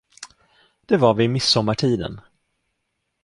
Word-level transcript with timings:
Det 0.87 0.97
var 0.97 1.13
vid 1.13 1.29
midsommartiden. 1.29 2.21